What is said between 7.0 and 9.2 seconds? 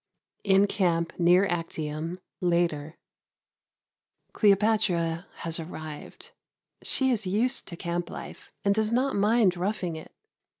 is used to camp life and does not